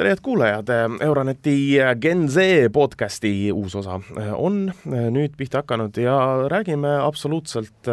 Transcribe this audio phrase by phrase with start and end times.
[0.00, 0.68] tere, head kuulajad,
[1.04, 2.38] Euroneti Gen Z
[2.72, 3.98] podcasti uus osa
[4.32, 4.70] on
[5.12, 6.14] nüüd pihta hakanud ja
[6.48, 7.90] räägime absoluutselt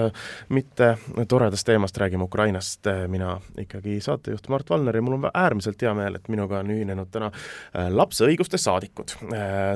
[0.50, 0.94] mitte
[1.28, 2.88] toredast teemast, räägime Ukrainast.
[3.08, 7.12] mina ikkagi saatejuht Mart Valner ja mul on äärmiselt hea meel, et minuga on ühinenud
[7.12, 7.32] täna
[7.90, 9.12] lapse õiguste saadikud.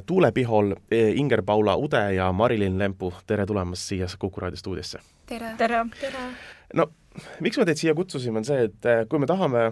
[0.06, 5.04] Tuule Pihol, Inger-Paula Ude ja Marilyn Lempu, tere tulemast siia Kuku raadio stuudiosse!
[5.28, 5.56] tere!
[5.58, 6.28] tere, tere.!
[6.74, 6.88] no
[7.44, 9.70] miks me teid siia kutsusime, on see, et kui me tahame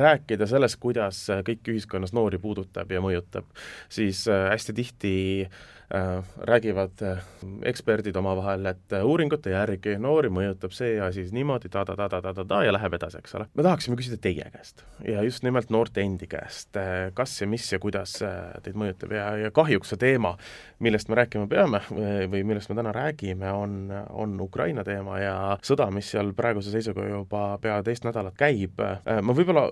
[0.00, 3.48] rääkida sellest, kuidas kõik ühiskonnas noori puudutab ja mõjutab,
[3.92, 5.58] siis hästi tihti äh,
[6.36, 7.18] räägivad äh,
[7.62, 12.98] eksperdid omavahel, et äh, uuringute järgi noori mõjutab see ja siis niimoodi ta-ta-ta-ta-ta-ta ja läheb
[12.98, 13.46] edasi, eks ole.
[13.56, 17.70] me tahaksime küsida teie käest ja just nimelt noorte endi käest, äh, kas ja mis
[17.72, 20.34] ja kuidas äh, teid mõjutab ja, ja kahjuks see teema,
[20.84, 25.88] millest me rääkima peame või millest me täna räägime, on, on Ukraina teema ja sõda,
[25.94, 28.76] mis seal praeguse seisuga juba pea teist nädalat käib.
[28.76, 29.70] ma võib-olla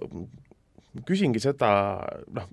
[1.04, 1.68] küsingi seda,
[2.32, 2.48] noh,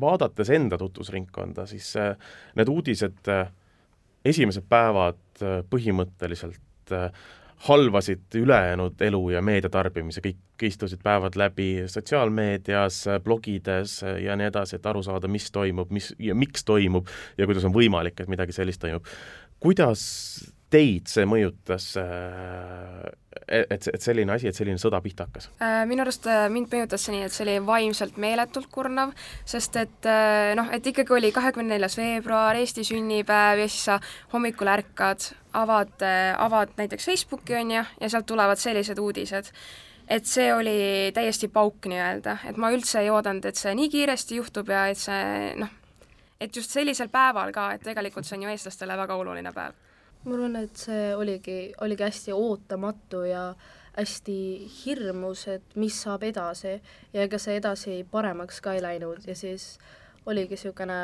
[0.00, 2.16] vaadates enda tutvusringkonda, siis äh,
[2.56, 3.48] need uudised, äh,
[4.24, 6.60] esimesed päevad äh, põhimõtteliselt
[7.62, 14.88] halvasid ülejäänud elu ja meediatarbimise, kõik istusid päevad läbi sotsiaalmeedias, blogides ja nii edasi, et
[14.90, 17.06] aru saada, mis toimub, mis ja miks toimub
[17.38, 19.06] ja kuidas on võimalik, et midagi sellist toimub.
[19.62, 20.02] kuidas
[20.72, 23.02] teid see mõjutas, äh,
[23.46, 25.50] et, et selline asi, et selline sõda pihta hakkas?
[25.60, 29.12] Äh, minu arust äh, mind mõjutas see nii, et see oli vaimselt meeletult kurnav,
[29.48, 30.10] sest et
[30.58, 34.00] noh, et ikkagi oli kahekümne neljas veebruar, Eesti sünnipäev ja siis sa
[34.32, 35.94] hommikul ärkad, avad,
[36.40, 39.52] avad näiteks Facebooki, on ju, ja sealt tulevad sellised uudised
[40.12, 44.40] et see oli täiesti pauk nii-öelda, et ma üldse ei oodanud, et see nii kiiresti
[44.40, 45.70] juhtub ja et see noh,
[46.42, 49.78] et just sellisel päeval ka, et tegelikult see on ju eestlastele väga oluline päev
[50.24, 53.54] ma arvan, et see oligi, oligi hästi ootamatu ja
[53.96, 54.36] hästi
[54.84, 56.78] hirmus, et mis saab edasi
[57.12, 59.78] ja ega see edasi paremaks ka ei läinud ja siis
[60.26, 60.98] oligi niisugune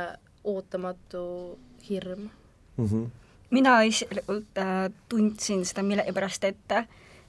[0.45, 1.59] ootamatu
[1.89, 2.29] hirm
[2.77, 2.87] mm.
[2.87, 3.07] -hmm.
[3.51, 6.85] mina isiklikult äh, tundsin seda millegipärast ette,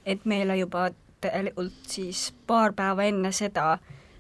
[0.06, 0.90] et meile juba
[1.22, 3.78] tegelikult siis paar päeva enne seda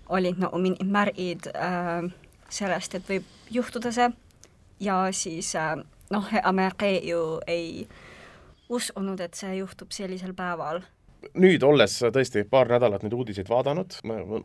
[0.09, 2.11] olid nagu mingid märgid äh,
[2.49, 4.11] sellest, et võib juhtuda see
[4.79, 5.77] ja siis äh,
[6.09, 7.87] noh, Ameerika ju ei
[8.69, 10.83] uskunud, et see juhtub sellisel päeval
[11.39, 13.97] nüüd olles tõesti paar nädalat neid uudiseid vaadanud,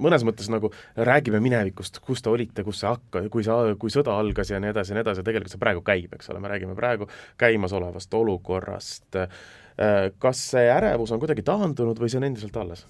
[0.03, 4.17] mõnes mõttes nagu räägime minevikust, kus te olite, kus see hakkas, kui see, kui sõda
[4.19, 6.75] algas ja nii edasi ja nii edasi, tegelikult see praegu käib, eks ole, me räägime
[6.79, 7.09] praegu
[7.41, 9.21] käimasolevast olukorrast.
[10.19, 12.87] kas see ärevus on kuidagi taandunud või see on endiselt alles?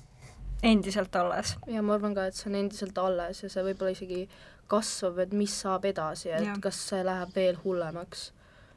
[0.65, 1.57] endiselt alles.
[1.69, 4.25] ja ma arvan ka, et see on endiselt alles ja see võib-olla isegi
[4.69, 6.57] kasvab, et mis saab edasi, et ja.
[6.61, 8.31] kas see läheb veel hullemaks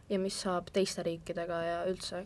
[0.10, 2.26] ja mis saab teiste riikidega ja üldse,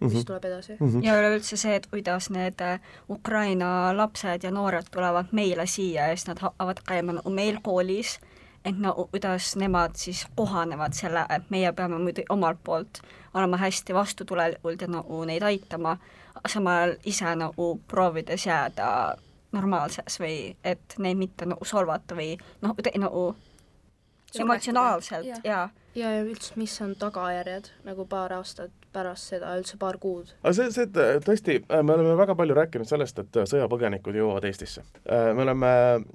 [0.00, 0.24] mis mm -hmm.
[0.26, 0.88] tuleb edasi mm.
[0.88, 1.04] -hmm.
[1.04, 6.16] ja üleüldse see, et kuidas need äh, Ukraina lapsed ja noored tulevad meile siia ja
[6.16, 8.20] siis nad hakkavad käima nagu meil koolis,
[8.64, 13.00] et no kuidas nemad siis kohanevad selle, et meie peame muidu omalt poolt
[13.34, 15.96] olema hästi vastutulelikud ja nagu neid aitama,
[16.48, 19.16] samal ise nagu proovides jääda
[19.52, 23.36] normaalses või et neid mitte nagu solvata või noh, nagu
[24.40, 29.78] emotsionaalselt ja, ja ja, ja üldse, mis on tagajärjed nagu paar aastat pärast seda, üldse
[29.80, 30.30] paar kuud?
[30.42, 30.86] aga see, see
[31.24, 34.84] tõesti, äh, me oleme väga palju rääkinud sellest, et äh, sõjapõgenikud jõuavad Eestisse.
[35.04, 35.70] Äh, me oleme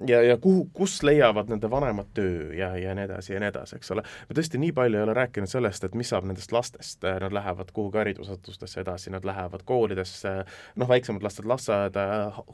[0.09, 3.77] ja, ja kuhu, kus leiavad nende vanemad töö ja, ja nii edasi ja nii edasi,
[3.79, 4.05] eks ole.
[4.29, 7.73] me tõesti nii palju ei ole rääkinud sellest, et mis saab nendest lastest, nad lähevad
[7.75, 10.33] kuhugi haridusasutustesse edasi, nad lähevad koolidesse,
[10.81, 12.05] noh, väiksemad lasted lasteaeda,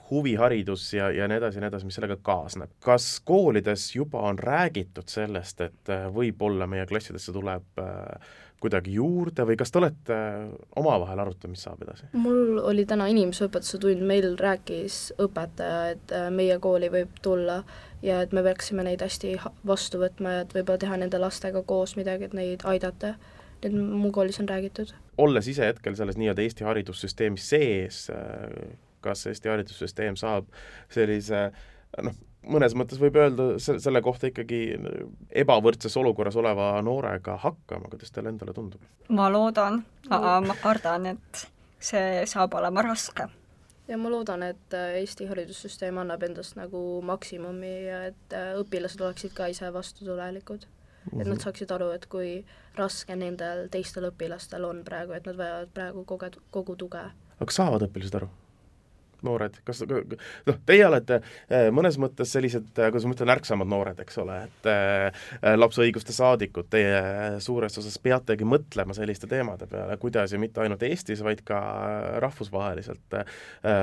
[0.10, 2.74] huviharidus ja, ja nii edasi ja nii edasi, mis sellega kaasneb.
[2.84, 9.46] kas koolides juba on räägitud sellest, et võib-olla meie klassid klassidesse tuleb äh, kuidagi juurde
[9.46, 12.10] või kas te olete äh, omavahel arutanud, mis saab edasi?
[12.14, 17.64] mul oli täna inimeseõpetuse tund, meil rääkis õpetaja, et äh, meie kooli võib tulla
[18.02, 21.96] ja et me peaksime neid hästi vastu võtma ja et võib-olla teha nende lastega koos
[21.98, 23.16] midagi, et neid aidata.
[23.62, 24.94] et mu koolis on räägitud.
[25.18, 28.12] olles ise hetkel selles nii-öelda Eesti haridussüsteemis sees,
[29.02, 30.46] kas Eesti haridussüsteem saab
[30.90, 31.52] sellise
[32.06, 32.16] noh,
[32.48, 34.62] mõnes mõttes võib öelda selle kohta ikkagi
[35.44, 38.84] ebavõrdses olukorras oleva noorega hakkama, kuidas teile endale tundub?
[39.10, 41.44] ma loodan, aga ma kardan, et
[41.80, 43.28] see saab olema raske.
[43.88, 49.04] ja ma loodan, et äh, Eesti haridussüsteem annab endast nagu maksimumi ja et äh, õpilased
[49.04, 50.68] oleksid ka ise vastutulelikud.
[51.12, 51.44] et nad mhm.
[51.44, 52.44] saaksid aru, et kui
[52.78, 57.08] raske nendel teistel õpilastel on praegu, et nad vajavad praegu koge-, kogu tuge.
[57.38, 58.30] aga kas saavad õpilased aru?
[59.26, 64.00] Noored, kas noh, teie olete äh, mõnes mõttes sellised, äh, kuidas ma ütlen, ärksamad noored,
[64.04, 65.26] eks ole, et äh,
[65.56, 67.02] lapse õiguste saadikud, teie
[67.44, 71.60] suures osas peategi mõtlema selliste teemade peale, kuidas ja mitte ainult Eestis, vaid ka
[72.24, 73.18] rahvusvaheliselt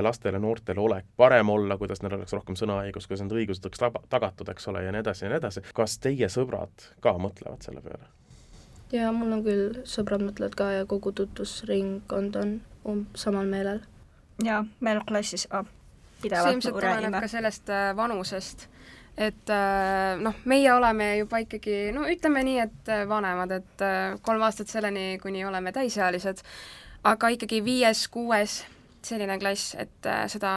[0.04, 4.50] lastele, noortele olek parem olla, kuidas neil oleks rohkem sõnaõigust, kuidas nende õigused oleks tagatud,
[4.52, 5.64] eks ole, ja nii edasi ja nii edasi.
[5.75, 8.10] kas teie sõbrad ka mõtlevad selle peale?
[8.94, 12.54] jaa, mul on küll, sõbrad mõtlevad ka ja kogu tutvusringkond on
[12.84, 13.82] um, samal meelel.
[14.42, 15.64] Jaa, meil klassis ah,
[16.22, 18.66] pidevalt see ilmselt tuleneb ka sellest äh, vanusest,
[19.16, 23.86] et äh, noh, meie oleme juba ikkagi, no ütleme nii, et äh, vanemad, et
[24.26, 26.42] kolm aastat selleni, kuni oleme täisealised,
[27.04, 28.62] aga ikkagi viies-kuues
[29.04, 30.54] selline klass, et seda,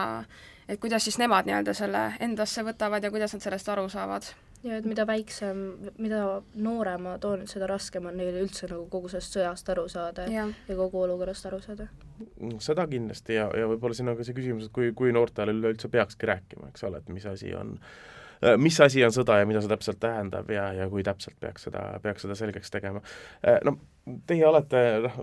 [0.68, 4.30] et kuidas siis nemad nii-öelda selle endasse võtavad ja kuidas nad sellest aru saavad
[4.64, 5.62] ja et mida väiksem,
[6.02, 6.22] mida
[6.58, 10.76] nooremad on, seda raskem on neil üldse nagu kogu sellest sõjast aru saada ja, ja
[10.78, 11.88] kogu olukorrast aru saada.
[12.64, 15.90] seda kindlasti ja, ja võib-olla siin on ka see küsimus, et kui, kui noortele üleüldse
[15.92, 18.17] peakski rääkima, eks ole, et mis asi on äh,
[18.56, 21.84] mis asi on sõda ja mida see täpselt tähendab ja, ja kui täpselt peaks seda,
[22.02, 23.02] peaks seda selgeks tegema.
[23.42, 23.76] Äh, no
[24.28, 25.18] teie olete noh,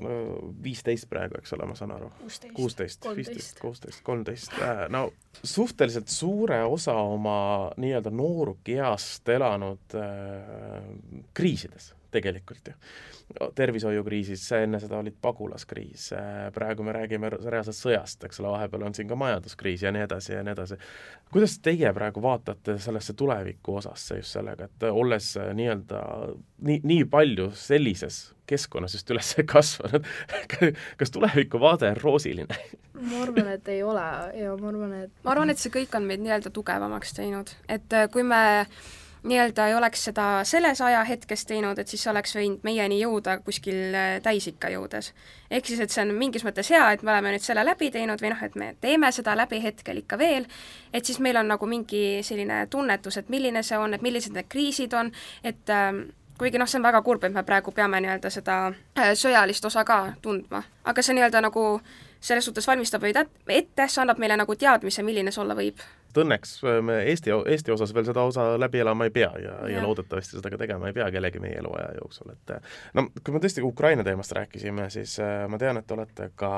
[0.63, 2.11] viisteist praegu, eks ole, ma saan aru?
[2.53, 5.07] kuusteist, viisteist, kuusteist, kolmteist, äh, no
[5.41, 7.37] suhteliselt suure osa oma
[7.81, 10.81] nii-öelda noorukieast elanud äh,
[11.33, 12.77] kriisides tegelikult ju
[13.55, 16.09] tervishoiukriisis, enne seda olid pagulaskriis,
[16.53, 20.35] praegu me räägime reaalselt sõjast, eks ole, vahepeal on siin ka majanduskriis ja nii edasi
[20.35, 20.77] ja nii edasi.
[21.31, 26.01] kuidas teie praegu vaatate sellesse tuleviku osasse just sellega, et olles nii-öelda
[26.69, 30.05] nii, nii palju sellises keskkonnas just üles kasvanud
[30.97, 32.59] kas tulevikuvaade on roosiline?
[32.93, 34.05] ma arvan, et ei ole
[34.37, 37.97] ja ma arvan, et ma arvan, et see kõik on meid nii-öelda tugevamaks teinud, et
[38.13, 38.43] kui me
[39.25, 44.17] nii-öelda ei oleks seda selles ajahetkes teinud, et siis oleks võinud meieni jõuda kuskil äh,
[44.23, 45.13] täisikka jõudes.
[45.51, 48.21] ehk siis, et see on mingis mõttes hea, et me oleme nüüd selle läbi teinud
[48.21, 50.45] või noh, et me teeme seda läbi hetkel ikka veel,
[50.93, 54.49] et siis meil on nagu mingi selline tunnetus, et milline see on, et millised need
[54.49, 55.11] kriisid on,
[55.43, 55.91] et äh,
[56.37, 59.85] kuigi noh, see on väga kurb, et me praegu peame nii-öelda seda äh, sõjalist osa
[59.87, 61.67] ka tundma, aga see nii-öelda nagu
[62.19, 65.81] selles suhtes valmistab meid ette, see annab meile nagu teadmise, milline see olla võib
[66.15, 69.55] et õnneks äh, me Eesti, Eesti osas veel seda osa läbi elama ei pea ja,
[69.65, 73.07] ja., ja loodetavasti seda ka tegema ei pea kellegi meie eluaja jooksul, et äh, no
[73.21, 76.53] kui me tõesti Ukraina teemast rääkisime, siis äh, ma tean, et te olete ka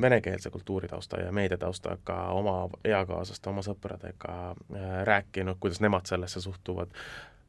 [0.00, 4.32] venekeelse kultuuritausta ja meediataustaga oma eakaaslaste, oma sõpradega
[5.06, 6.90] rääkinud, kuidas nemad sellesse suhtuvad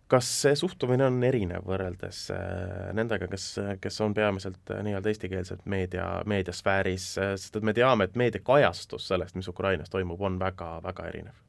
[0.08, 3.48] kas see suhtumine on erinev võrreldes äh, nendega, kes,
[3.82, 8.42] kes on peamiselt äh, nii-öelda eestikeelsed meedia, meediasfääris, äh, sest et me teame, et meedia
[8.46, 11.42] kajastus sellest, mis Ukrainas toimub, on väga-väga erinev?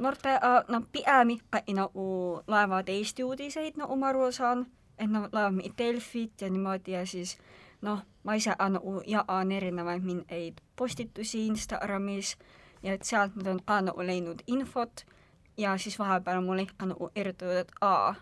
[0.00, 0.32] noorte
[0.68, 2.04] no pigem ikkagi nagu
[2.46, 4.64] loevad Eesti uudiseid, nagu ma aru saan,
[4.96, 7.36] et nad loevad Delfit ja niimoodi ja siis
[7.82, 12.36] noh, ma ise nagu jagan erinevaid mingeid postitusi Instagramis
[12.82, 15.04] ja et sealt nad on ka nagu leidnud infot
[15.60, 18.14] ja siis vahepeal on mul ikka nagu erutatud, et aa,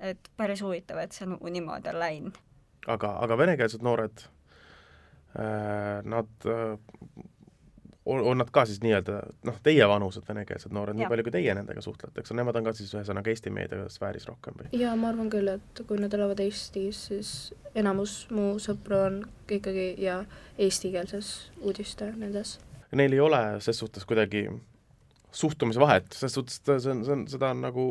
[0.00, 2.40] et päris huvitav, et see nagu niimoodi on läinud.
[2.86, 4.24] aga, aga venekeelsed noored
[5.38, 6.78] äh,, nad äh,
[8.06, 11.80] on, on nad ka siis nii-öelda noh, teievanused venekeelsed noored, nii palju kui teie nendega
[11.84, 14.68] suhtlete, eks nemad on ka siis ühesõnaga Eesti meediasfääris rohkem või?
[14.80, 17.32] jaa, ma arvan küll, et kui nad elavad Eestis, siis
[17.74, 19.18] enamus mu sõpru on
[19.48, 20.20] ikkagi ja
[20.58, 22.58] eestikeelses uudiste nendes.
[22.94, 24.46] Neil ei ole ses suhtes kuidagi
[25.34, 27.88] suhtumise vahet, selles suhtes, et see on, see on, seda on nagu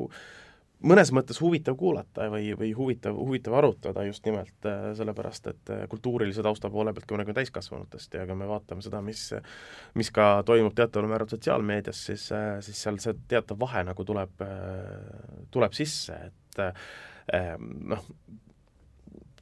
[0.84, 5.83] mõnes mõttes huvitav kuulata või, või huvitav, huvitav arutada just nimelt äh, sellepärast, et äh,
[5.92, 9.30] kultuurilise tausta poole pealt, kui me räägime täiskasvanutest ja kui me vaatame seda, mis
[10.00, 14.44] mis ka toimub teataval määral sotsiaalmeedias, siis, äh, siis seal see teatav vahe nagu tuleb,
[15.54, 16.64] tuleb sisse, et
[17.94, 18.04] noh,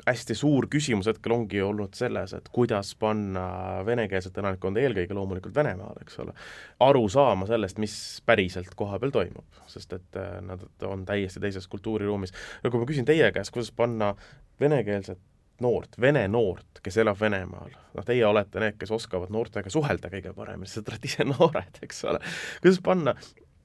[0.07, 3.45] hästi suur küsimus hetkel ongi olnud selles, et kuidas panna
[3.85, 6.35] venekeelset elanikkonda, eelkõige loomulikult Venemaal, eks ole,
[6.81, 12.33] aru saama sellest, mis päriselt kohapeal toimub, sest et äh, nad on täiesti teises kultuuriruumis.
[12.63, 14.13] no kui ma küsin teie käest, kuidas panna
[14.61, 15.21] venekeelset
[15.61, 20.33] noort, vene noort, kes elab Venemaal, noh, teie olete need, kes oskavad noortega suhelda kõige
[20.37, 22.23] paremini, sest te olete ise noored, eks ole,
[22.63, 23.15] kuidas panna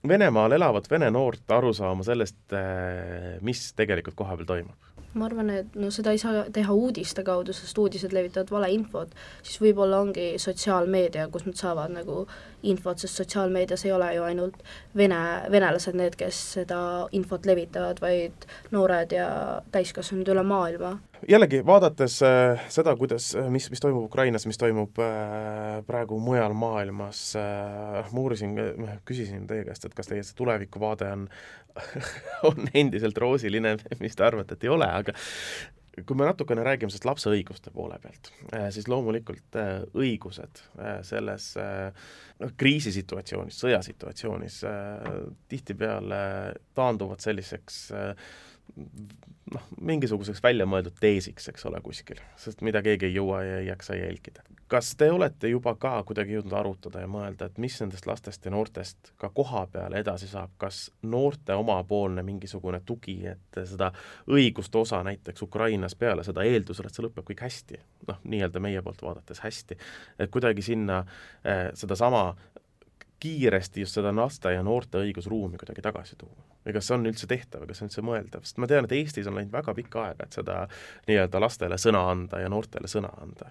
[0.06, 4.85] Venemaal elavat vene noort aru saama sellest, äh, mis tegelikult kohapeal toimub?
[5.16, 9.60] Ma arvan, et no seda ei saa teha uudiste kaudu, sest uudised levitavad valeinfot, siis
[9.62, 12.24] võib-olla ongi sotsiaalmeedia, kus nad saavad nagu
[12.66, 14.60] infot, sest sotsiaalmeedias ei ole ju ainult
[14.96, 15.20] vene,
[15.52, 16.80] venelased need, kes seda
[17.16, 19.28] infot levitavad, vaid noored ja
[19.72, 20.96] täiskasvanud üle maailma.
[21.28, 26.54] Jällegi, vaadates äh, seda, kuidas, äh, mis, mis toimub Ukrainas, mis toimub äh, praegu mujal
[26.56, 28.56] maailmas äh,, ma uurisin,
[29.08, 31.28] küsisin teie käest, et kas teie see tulevikuvaade on
[32.48, 35.12] on endiselt roosiline, mis te arvate, et ei ole, aga
[36.06, 38.28] kui me natukene räägime sellest lapse õiguste poole pealt,
[38.72, 39.56] siis loomulikult
[39.96, 40.60] õigused
[41.08, 44.58] selles noh, kriisisituatsioonis, sõjasituatsioonis
[45.48, 46.18] tihtipeale
[46.76, 47.78] taanduvad selliseks
[48.76, 53.96] noh, mingisuguseks väljamõeldud teesiks, eks ole, kuskil, sest mida keegi ei jõua ja ei jaksa
[53.96, 54.42] jälgida.
[54.68, 58.50] kas te olete juba ka kuidagi jõudnud arutada ja mõelda, et mis nendest lastest ja
[58.50, 63.92] noortest ka koha peal edasi saab, kas noorte omapoolne mingisugune tugi, et seda
[64.26, 67.80] õiguste osa näiteks Ukrainas peale seda eeldusel, et see lõpeb kõik hästi,
[68.10, 69.78] noh, nii-öelda meie poolt vaadates hästi,
[70.18, 71.04] et kuidagi sinna
[71.44, 72.26] eh, sedasama
[73.20, 76.44] kiiresti just seda laste ja noorte õigusruumi kuidagi tagasi tuua?
[76.66, 78.88] või kas see on üldse tehtav või kas see on üldse mõeldav, sest ma tean,
[78.88, 80.56] et Eestis on läinud väga pikka aega, et seda
[81.06, 83.50] nii-öelda lastele sõna anda ja noortele sõna anda,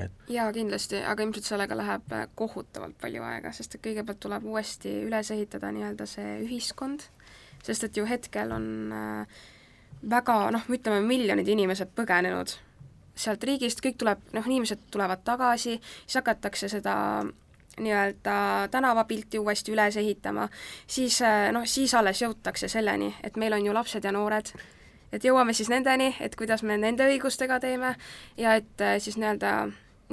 [0.00, 4.94] et jaa, kindlasti, aga ilmselt sellega läheb kohutavalt palju aega, sest et kõigepealt tuleb uuesti
[5.04, 7.04] üles ehitada nii-öelda see ühiskond,
[7.62, 9.42] sest et ju hetkel on äh,
[10.10, 12.56] väga noh, ütleme miljonid inimesed põgenenud
[13.14, 16.96] sealt riigist, kõik tuleb, noh, inimesed tulevad tagasi, siis hakatakse seda
[17.80, 20.48] nii-öelda tänavapilti uuesti üles ehitama,
[20.86, 24.52] siis äh, noh, siis alles jõutakse selleni, et meil on ju lapsed ja noored,
[25.12, 27.94] et jõuame siis nendeni, et kuidas me nende õigustega teeme
[28.36, 29.54] ja et äh, siis nii-öelda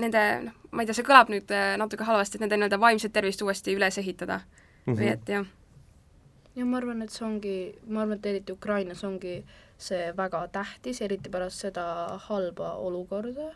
[0.02, 3.14] nende, noh, ma ei tea, see kõlab nüüd äh, natuke halvasti, et nende nii-öelda vaimset
[3.14, 4.94] tervist uuesti üles ehitada mm.
[4.94, 5.00] -hmm.
[5.00, 5.48] või et jah.
[6.56, 9.42] ja ma arvan, et see ongi, ma arvan, et eriti Ukrainas ongi
[9.78, 11.86] see väga tähtis, eriti pärast seda
[12.30, 13.52] halba olukorda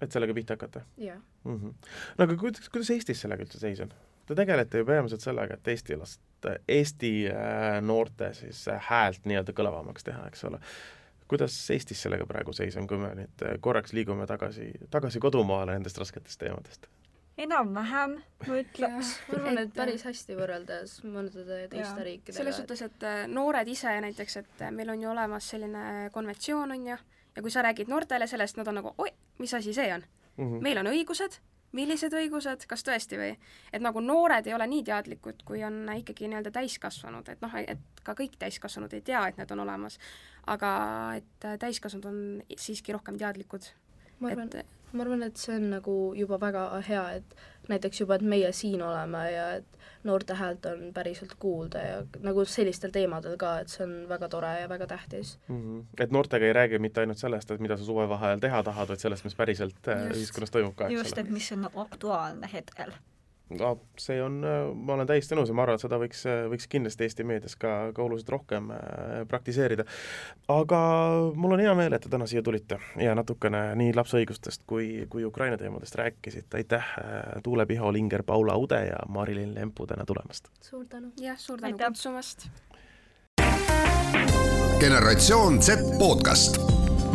[0.00, 0.86] et sellega pihta hakata?
[0.96, 1.56] jah mm.
[1.56, 1.74] -hmm.
[2.18, 3.92] no aga kuidas, kuidas Eestis sellega üldse seis on?
[4.28, 6.20] Te tegelete ju peamiselt sellega, et eesti last,
[6.68, 10.60] Eesti äh, noorte siis äh, häält nii-öelda kõlavamaks teha, eks ole.
[11.28, 15.72] kuidas Eestis sellega praegu seis on, kui me nüüd äh, korraks liigume tagasi, tagasi kodumaale
[15.72, 16.86] nendest rasketest teemadest?
[17.38, 19.14] enam-vähem, ma ütleks.
[19.28, 22.36] ma arvan, et päris hästi võrreldes mõndade teiste riikidega.
[22.38, 27.00] selles suhtes, et noored ise näiteks, et meil on ju olemas selline konventsioon, on ju,
[27.36, 30.04] ja kui sa räägid noortele sellest, nad on nagu oi, mis asi see on
[30.38, 30.44] mm?
[30.44, 30.62] -hmm.
[30.62, 31.38] meil on õigused,
[31.76, 33.34] millised õigused, kas tõesti või?
[33.72, 38.02] et nagu noored ei ole nii teadlikud, kui on ikkagi nii-öelda täiskasvanud, et noh, et
[38.02, 39.98] ka kõik täiskasvanud ei tea, et need on olemas,
[40.46, 40.72] aga
[41.18, 42.18] et täiskasvanud on
[42.56, 43.72] siiski rohkem teadlikud.
[44.20, 47.36] ma arvan et..., ma arvan, et see on nagu juba väga hea, et
[47.68, 52.44] näiteks juba, et meie siin oleme ja et noorte häält on päriselt kuulda ja nagu
[52.44, 55.60] sellistel teemadel ka, et see on väga tore ja väga tähtis mm.
[55.60, 55.84] -hmm.
[56.00, 59.24] et noortega ei räägi mitte ainult sellest, et mida sa suvevaheajal teha tahad, vaid sellest,
[59.24, 61.04] mis päriselt äh, just, ühiskonnas toimub ka, eks ole.
[61.04, 62.92] just, et mis on aktuaalne hetkel
[63.58, 64.40] no see on,
[64.74, 67.90] ma olen täiesti nõus ja ma arvan, et seda võiks, võiks kindlasti Eesti meedias ka,
[67.96, 69.86] ka oluliselt rohkem äh, praktiseerida.
[70.52, 70.80] aga
[71.34, 75.06] mul on hea meel, et te täna siia tulite ja natukene nii lapse õigustest kui,
[75.10, 80.04] kui Ukraina teemadest rääkisite, aitäh, äh, Tuule Piho, Linger, Paula Ude ja Mari-Linn Lempu täna
[80.08, 80.52] tulemast!
[80.60, 81.12] suur tänu!
[81.20, 82.48] jah, suur tänu kutsumast!
[84.78, 86.77] generatsioon Z podcast